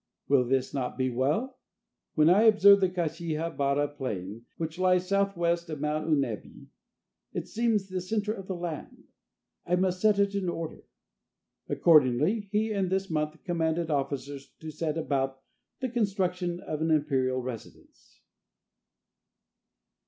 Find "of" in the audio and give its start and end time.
5.69-5.79, 8.33-8.47, 16.61-16.81